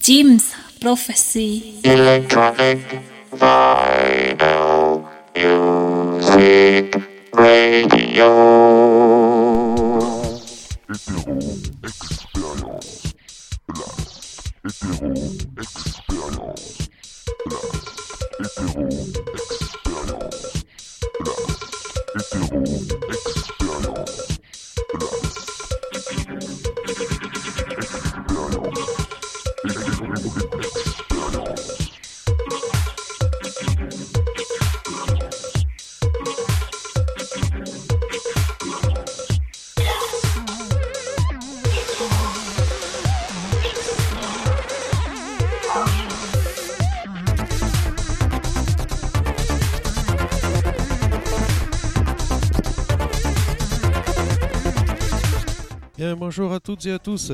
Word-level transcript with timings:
Jim's 0.00 0.54
Prophecy. 0.80 1.78
Electronic 1.84 2.80
Vinyl 3.32 5.04
Music 5.36 6.96
Radio. 7.34 8.30
Hétéro 10.88 11.38
Expérience 11.84 13.12
Place. 13.66 14.52
Hétéro 14.64 15.12
Expérience 15.58 16.09
bonjour 56.40 56.54
à 56.54 56.60
toutes 56.60 56.86
et 56.86 56.92
à 56.92 56.98
tous. 56.98 57.32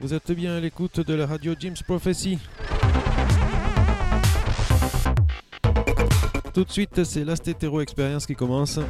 Vous 0.00 0.12
êtes 0.12 0.32
bien 0.32 0.56
à 0.56 0.58
l'écoute 0.58 0.98
de 0.98 1.14
la 1.14 1.28
radio 1.28 1.54
Jim's 1.56 1.80
Prophecy. 1.84 2.40
Tout 6.52 6.64
de 6.64 6.72
suite, 6.72 7.04
c'est 7.04 7.24
Last 7.24 7.46
Hetero 7.46 7.80
Experience 7.80 8.26
qui 8.26 8.34
commence. 8.34 8.80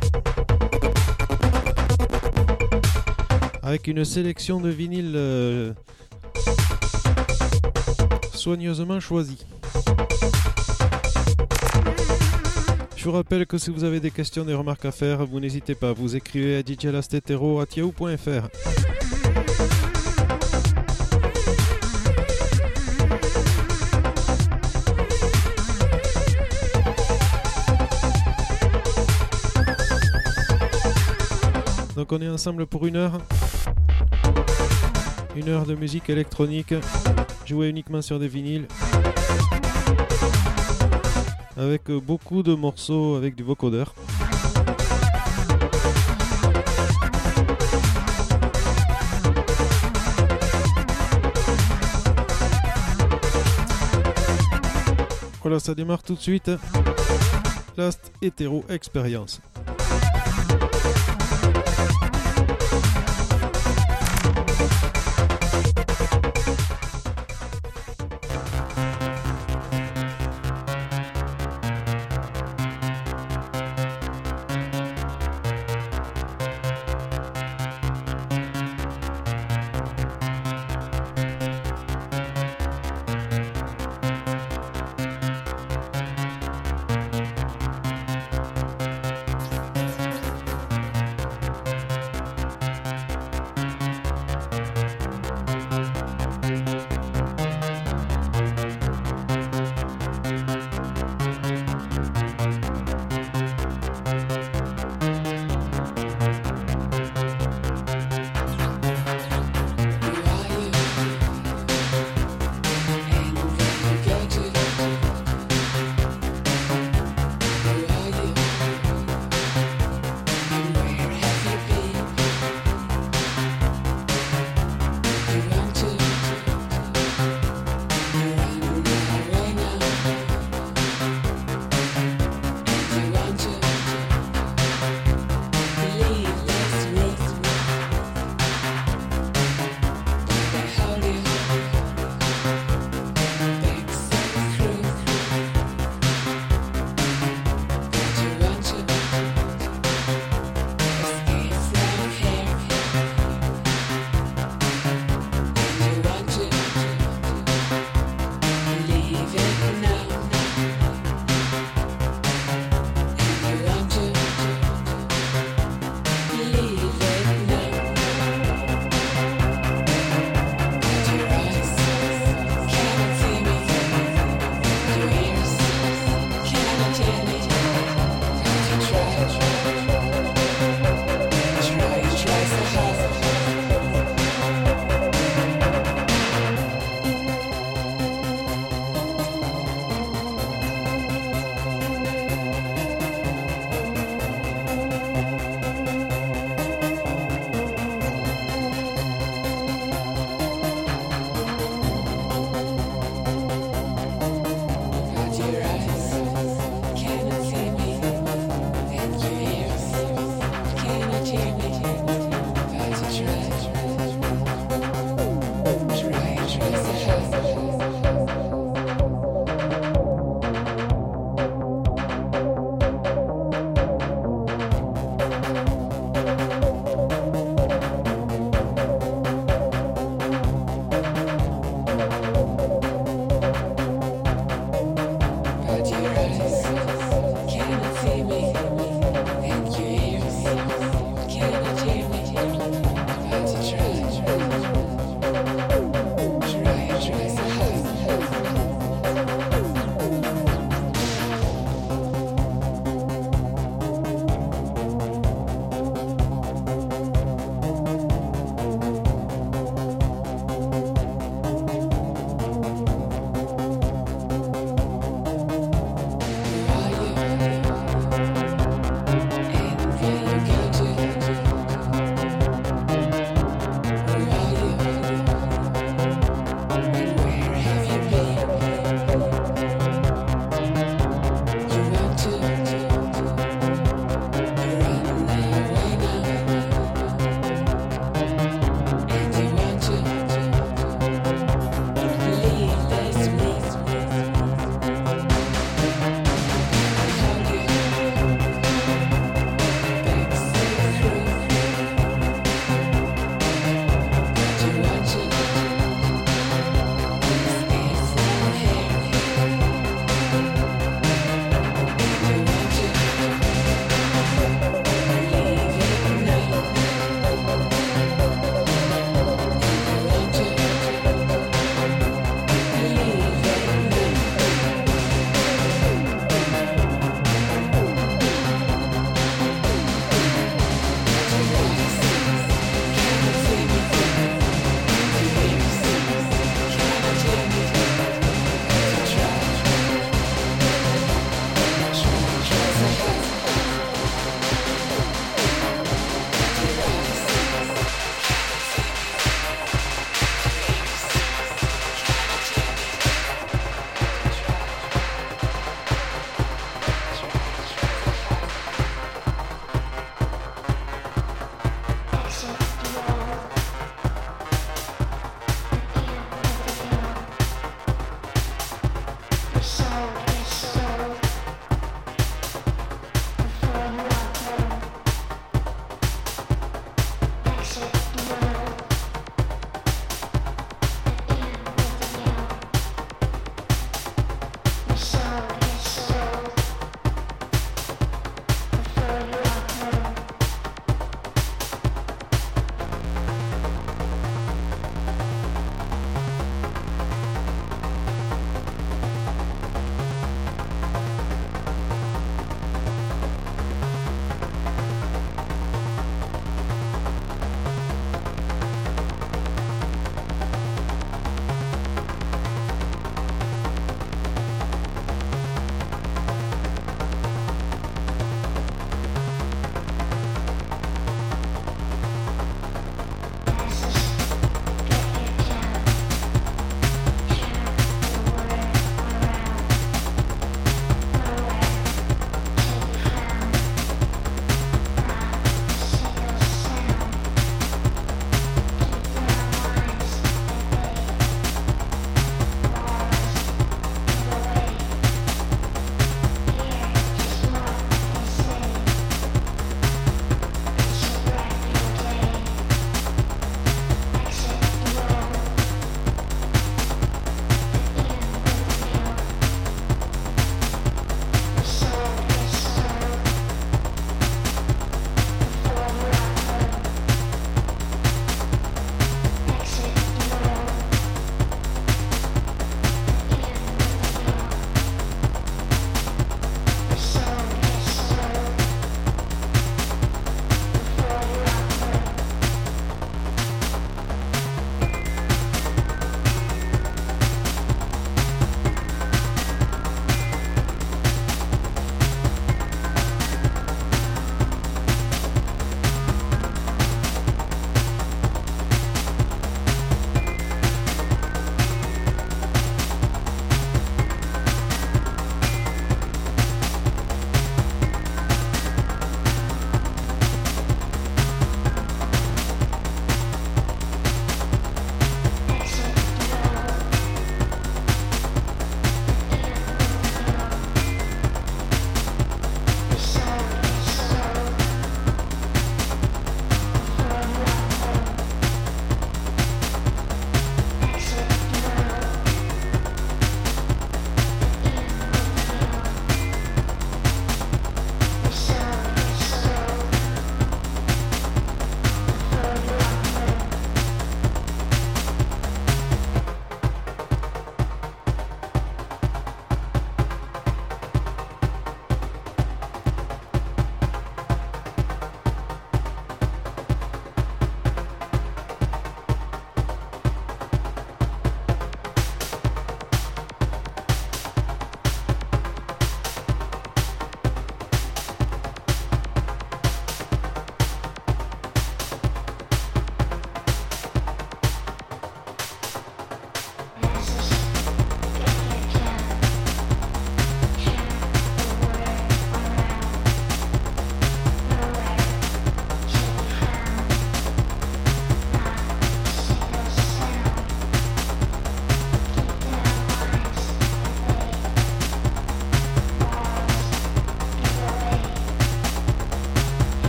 Avec 3.63 3.89
une 3.89 4.07
sélection 4.07 4.59
de 4.59 4.71
vinyles 4.71 5.13
euh, 5.15 5.75
soigneusement 8.33 9.01
choisis. 9.01 9.45
Je 13.03 13.09
vous 13.09 13.17
rappelle 13.17 13.47
que 13.47 13.59
si 13.59 13.71
vous 13.71 13.83
avez 13.83 13.99
des 13.99 14.13
questions, 14.13 14.45
des 14.45 14.55
remarques 14.55 14.85
à 14.85 14.93
faire, 14.93 15.27
vous 15.27 15.41
n'hésitez 15.41 15.75
pas, 15.75 15.93
vous 15.93 16.15
écrivez 16.15 16.55
à 16.55 16.63
djlastetero.yahoo.fr. 16.63 18.49
Donc 31.97 32.13
on 32.13 32.23
est 32.23 32.29
ensemble 32.29 32.67
pour 32.67 32.87
une 32.87 32.95
heure. 32.95 33.19
Une 35.35 35.49
heure 35.49 35.67
de 35.67 35.75
musique 35.75 36.09
électronique, 36.09 36.73
jouée 37.47 37.69
uniquement 37.69 38.01
sur 38.01 38.21
des 38.21 38.29
vinyles 38.29 38.69
avec 41.57 41.91
euh, 41.91 42.01
beaucoup 42.01 42.43
de 42.43 42.55
morceaux 42.55 43.15
avec 43.17 43.35
du 43.35 43.43
vocodeur. 43.43 43.95
Voilà, 55.43 55.59
ça 55.59 55.75
démarre 55.75 56.03
tout 56.03 56.15
de 56.15 56.21
suite. 56.21 56.51
Last 57.77 58.13
Hetero 58.23 58.65
Experience. 58.69 59.41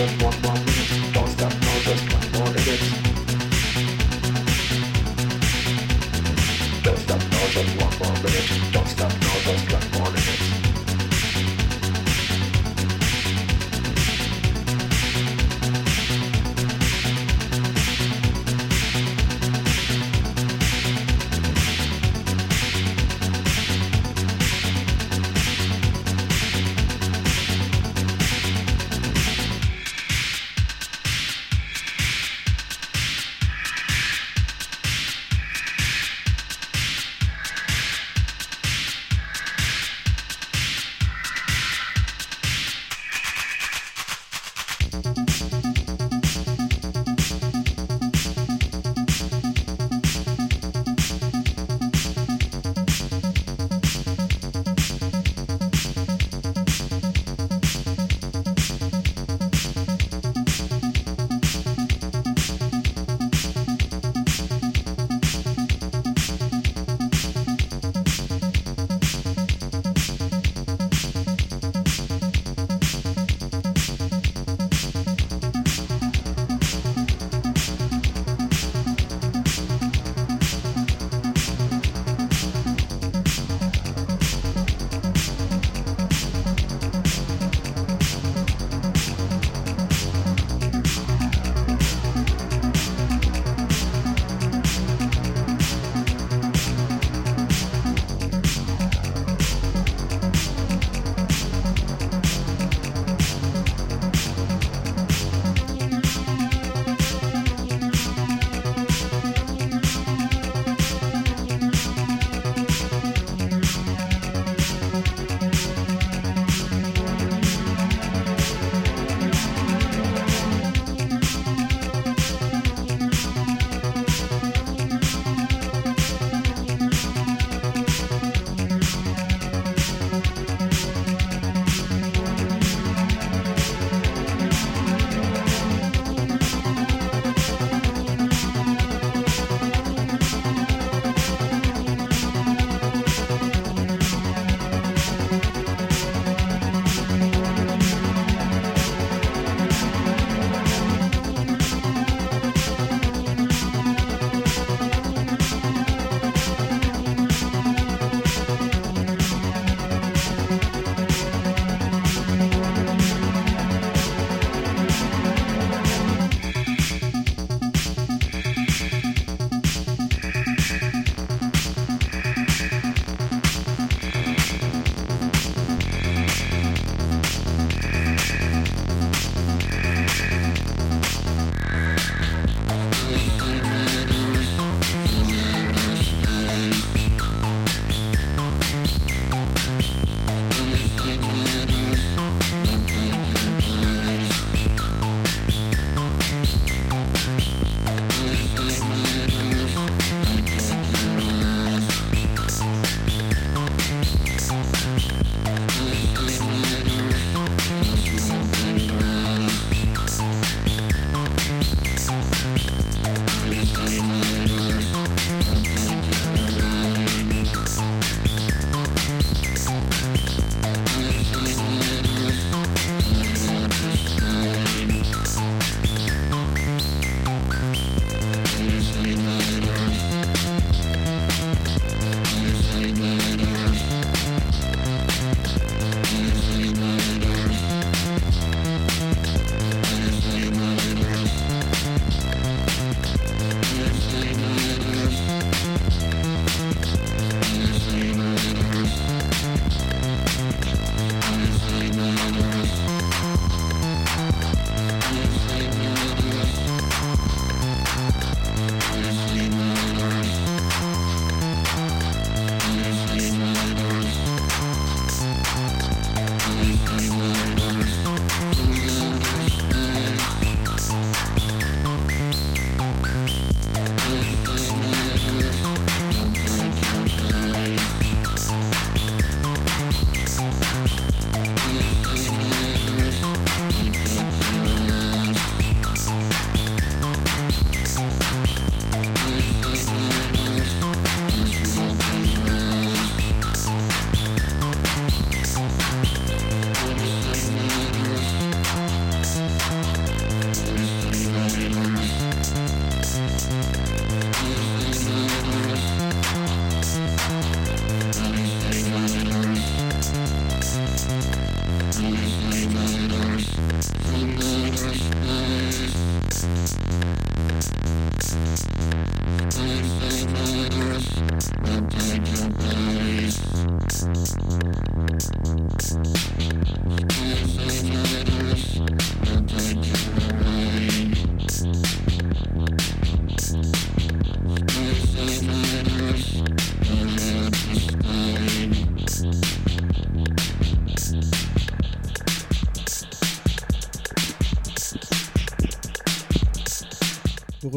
one 0.00 0.39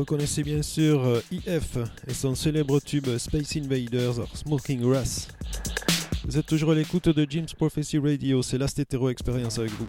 reconnaissez 0.03 0.43
bien 0.43 0.61
sûr 0.61 1.01
euh, 1.05 1.21
IF 1.31 1.77
et 2.05 2.13
son 2.13 2.35
célèbre 2.35 2.81
tube 2.81 3.07
Space 3.17 3.55
Invaders 3.55 4.19
or 4.19 4.27
Smoking 4.35 4.81
Grass. 4.81 5.29
Vous 6.25 6.37
êtes 6.37 6.45
toujours 6.45 6.71
à 6.71 6.75
l'écoute 6.75 7.07
de 7.07 7.25
Jim's 7.29 7.53
Prophecy 7.53 7.99
Radio, 7.99 8.41
c'est 8.41 8.57
Last 8.57 8.77
Hétéro 8.79 9.09
Experience 9.09 9.59
avec 9.59 9.71
vous. 9.71 9.87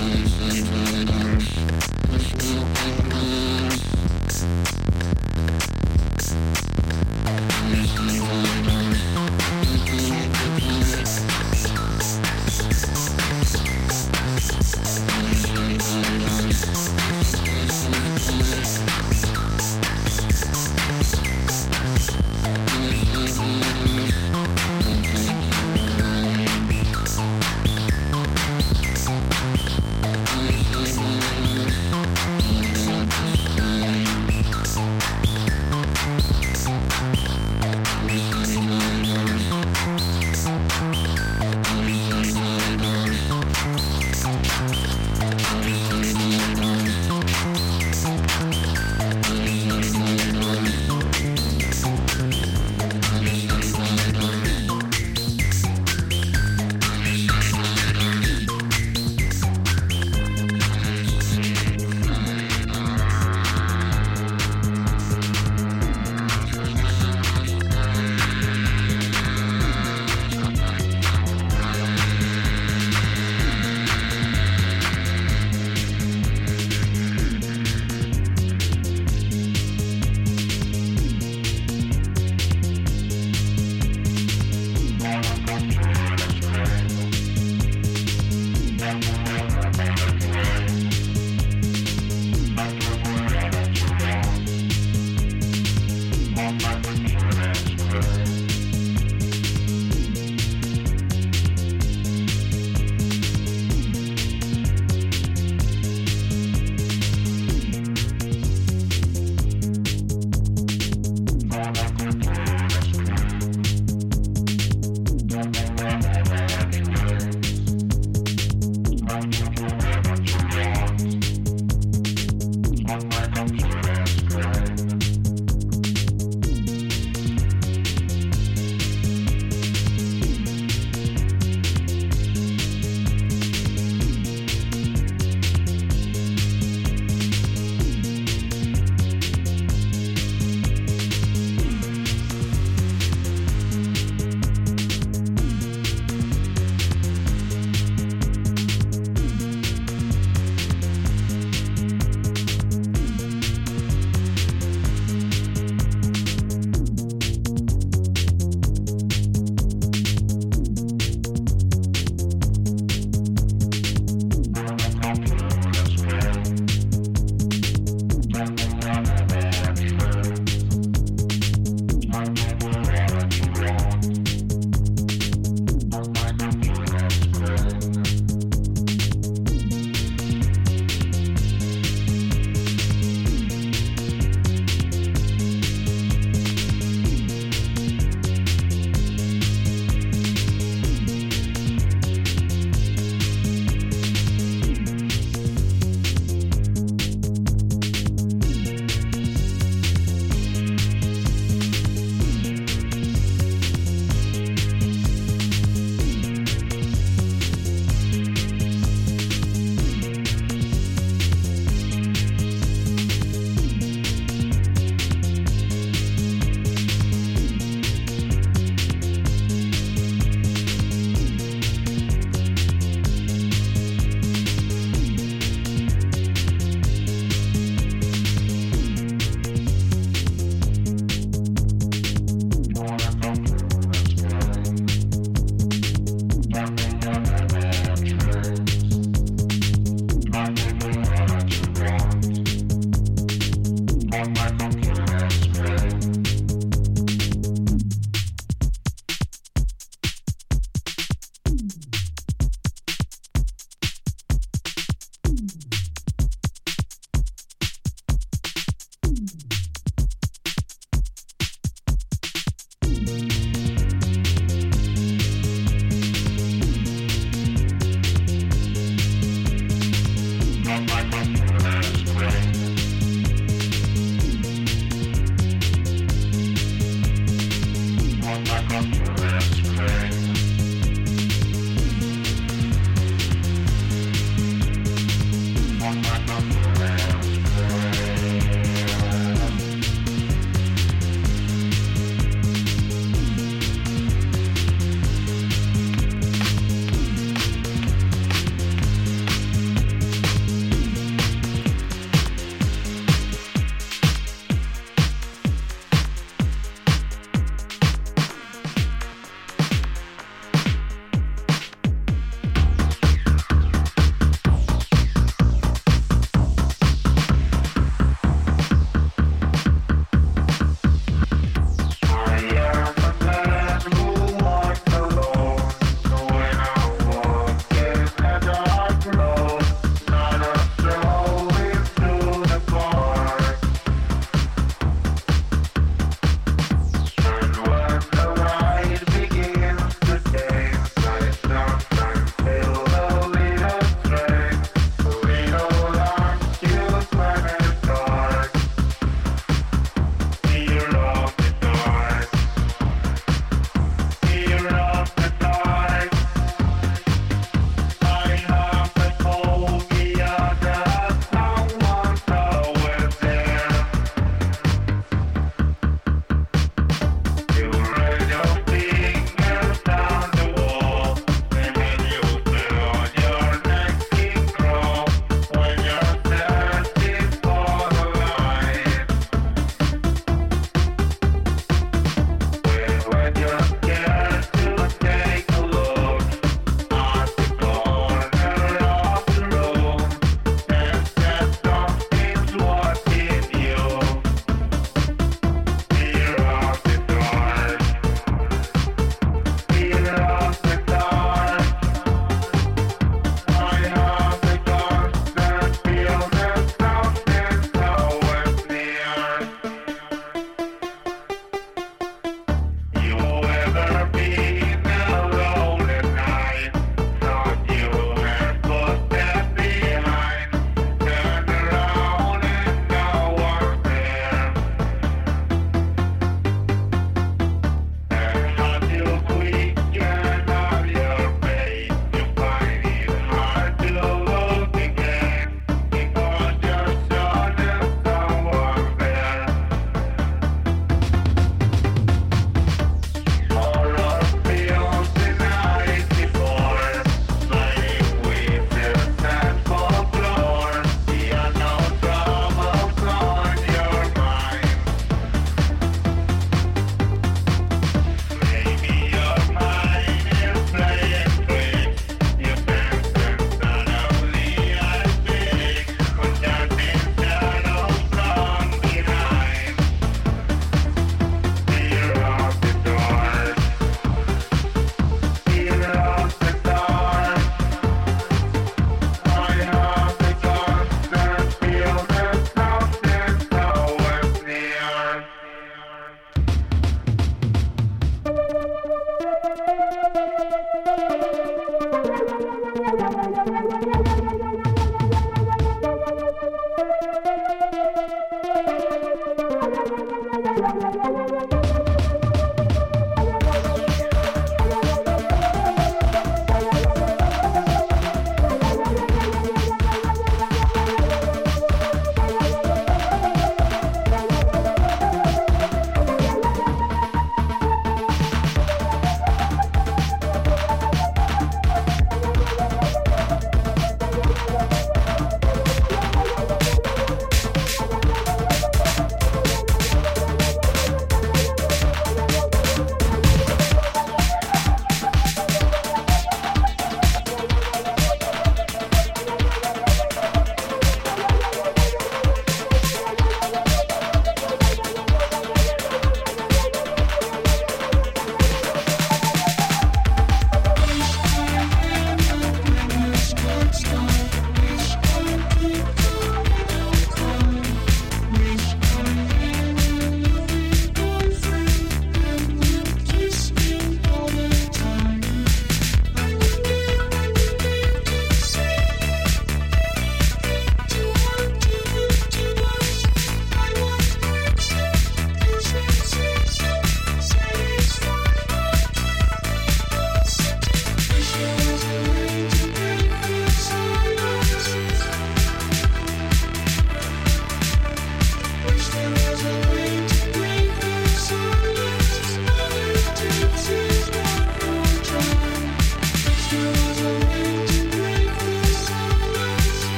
Mm 0.00 1.19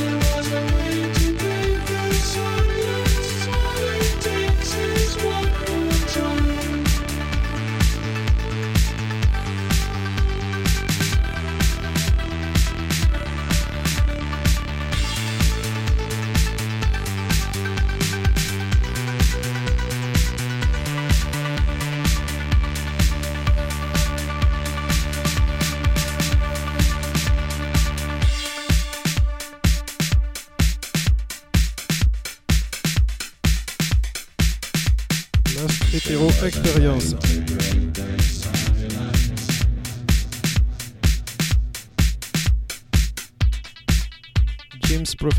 Yeah. 0.00 1.19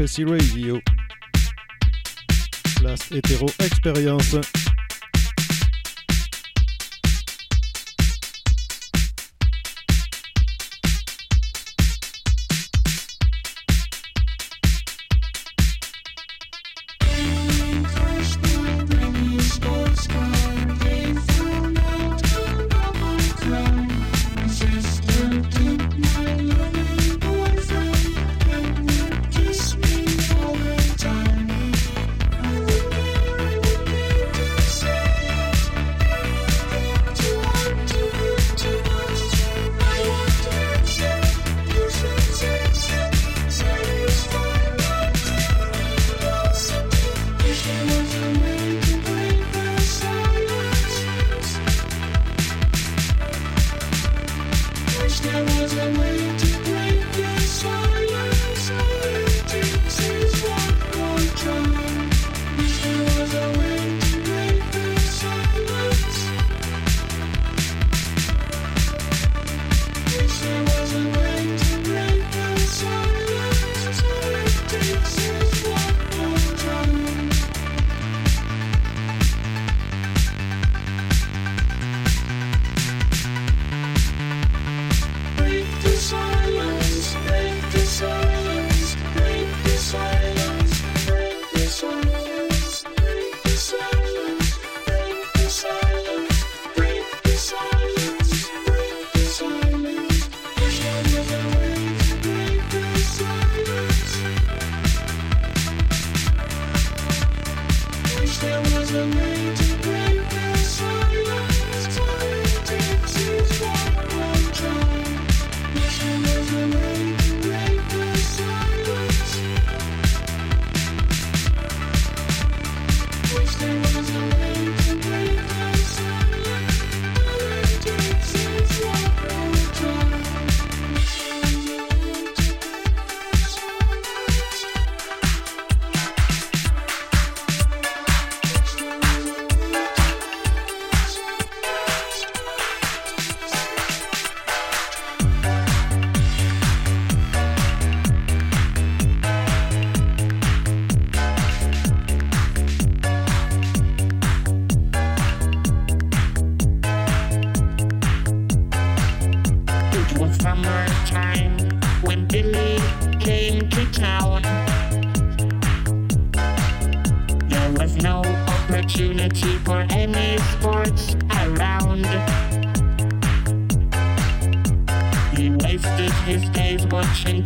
Prophecy 0.02 0.24
Radio. 0.24 0.82
Last 2.82 3.12
Hétéro 3.12 3.46
Expérience. 3.60 4.36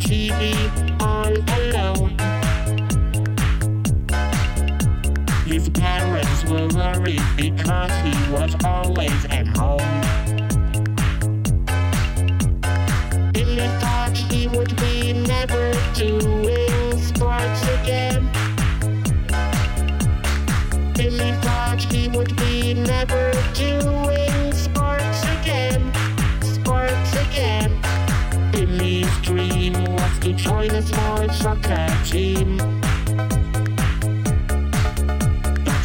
she 0.06 0.30
be 0.30 0.70
all. 1.00 2.08
His 5.44 5.68
parents 5.70 6.44
were 6.44 6.68
worried 6.68 7.22
because 7.36 7.92
he 8.02 8.32
was 8.32 8.54
always 8.64 9.24
at 9.26 9.46
home. 9.56 9.80
In 13.34 13.56
thought 13.80 14.16
he 14.30 14.48
would 14.48 14.76
be 14.76 15.12
never 15.12 15.72
too 15.94 16.45
jest 30.70 30.96
moje 30.96 31.32
soccer 31.34 31.90
team. 32.10 32.58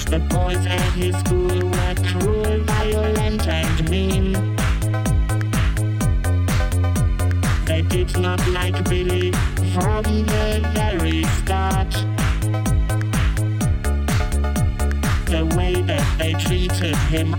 The 0.10 0.20
boys 0.20 0.66
at 0.66 0.94
his 0.94 1.16
school 1.20 1.70
were 1.70 1.96
cruel, 2.04 2.64
violent, 2.66 3.48
and 3.48 3.90
mean. 3.90 4.34
They 7.66 7.82
did 7.82 8.18
not 8.20 8.46
like 8.48 8.84
Billy 8.90 9.32
from 9.74 10.04
the 10.04 10.70
very 10.74 11.24
start. 11.42 11.92
The 15.28 15.46
way 15.56 15.82
that 15.82 16.06
they 16.18 16.34
treated 16.34 16.96
him 17.10 17.36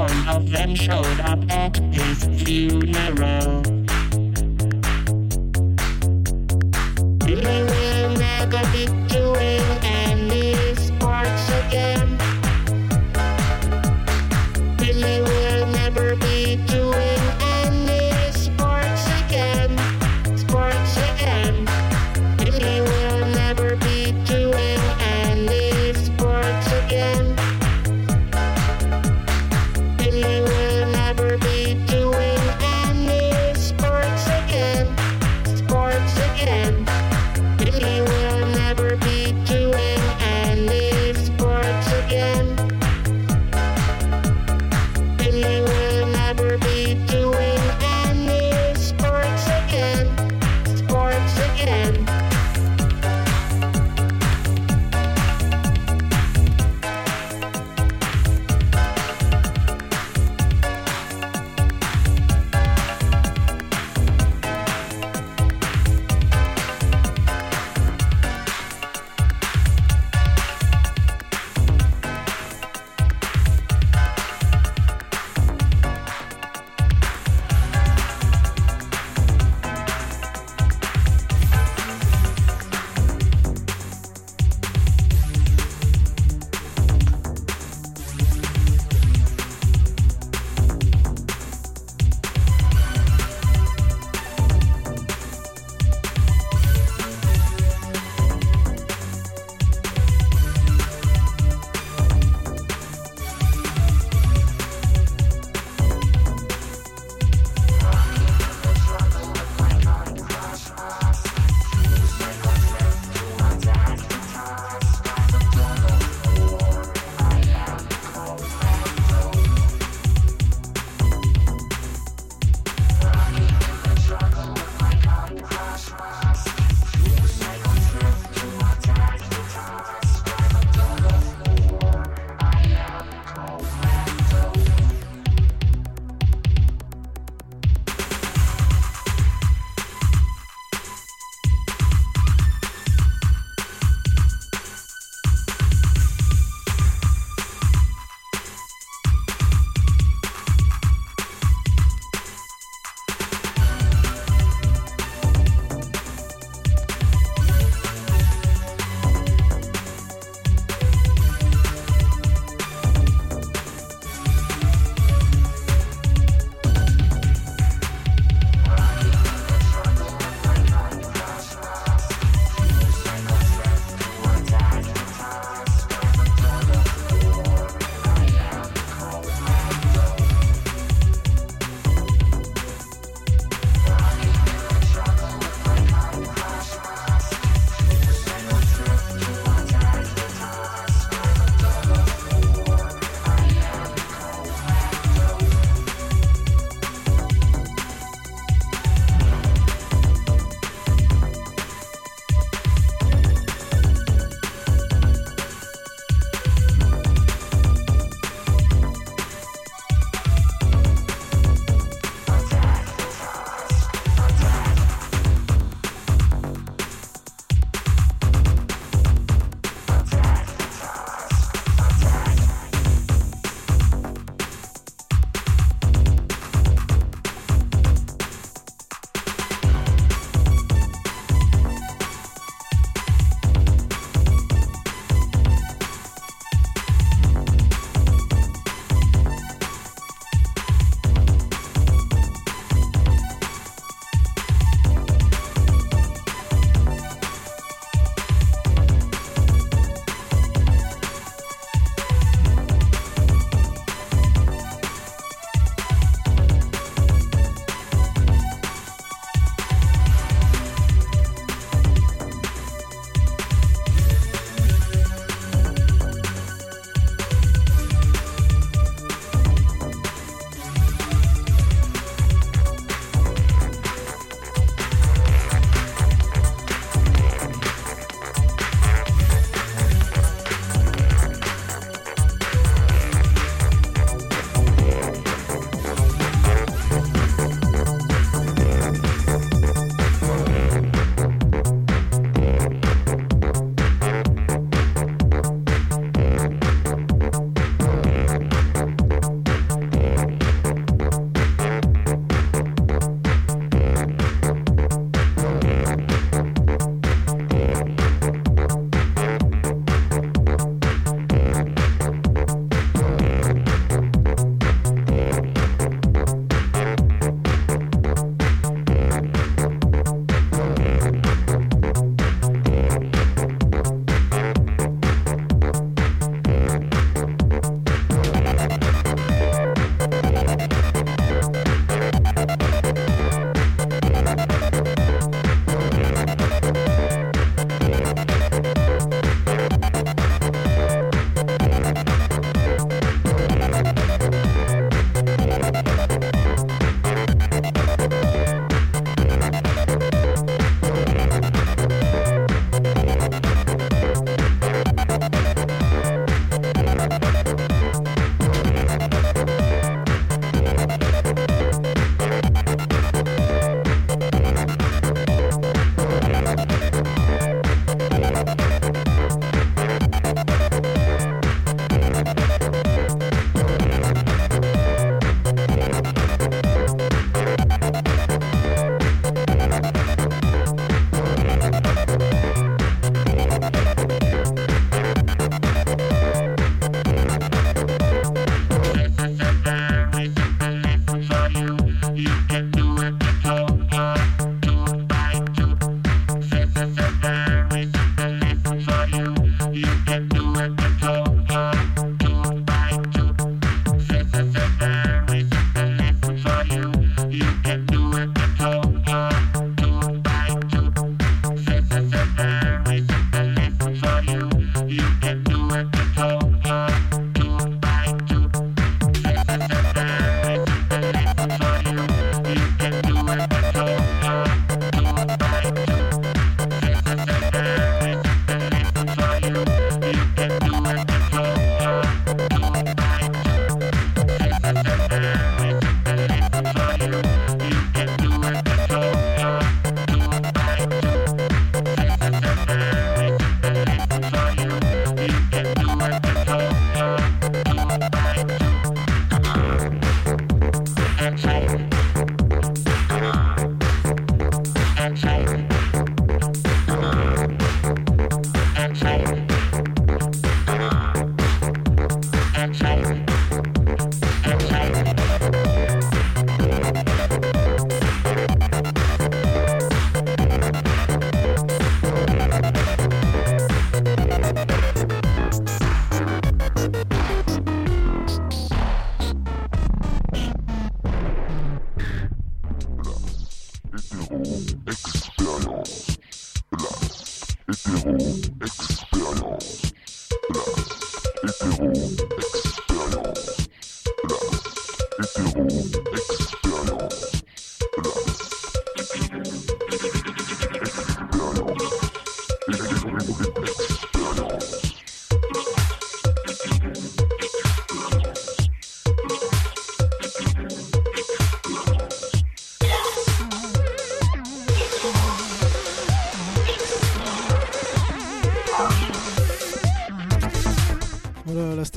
one 0.00 0.28
of 0.28 0.50
them 0.50 0.74
showed 0.74 1.20
up 1.20 1.40
at 1.50 1.76
his 1.92 2.24
funeral. 2.42 3.79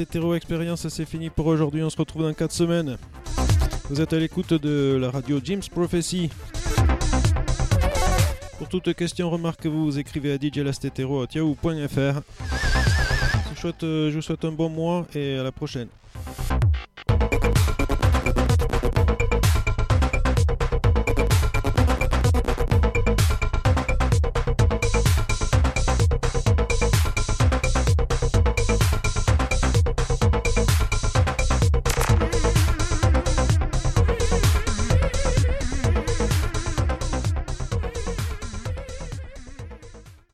Stétéro 0.04 0.36
Expérience, 0.36 0.86
c'est 0.90 1.06
fini 1.06 1.30
pour 1.30 1.46
aujourd'hui. 1.48 1.82
On 1.82 1.90
se 1.90 1.96
retrouve 1.96 2.24
dans 2.24 2.34
4 2.34 2.52
semaines. 2.52 2.98
Vous 3.90 4.02
êtes 4.02 4.12
à 4.12 4.20
l'écoute 4.20 4.54
de 4.54 4.98
la 5.00 5.10
radio 5.10 5.40
Jim's 5.42 5.70
Prophecy. 5.70 6.30
Pour 8.58 8.68
toute 8.68 8.94
question, 8.96 9.30
remarque, 9.30 9.66
vous, 9.66 9.86
vous 9.86 10.00
écrivez 10.00 10.34
à 10.34 10.38
djlastetero.yahoo.fr. 10.38 12.20
Souhaite- 13.56 13.80
je 13.82 14.12
vous 14.14 14.22
souhaite 14.22 14.44
un 14.44 14.52
bon 14.52 14.68
mois 14.68 15.08
et 15.16 15.38
à 15.38 15.44
la 15.44 15.54
prochaine. 15.54 15.88